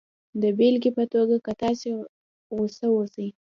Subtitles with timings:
[0.41, 1.87] د بېلګې په توګه که تاسې
[2.57, 3.27] غسه اوسئ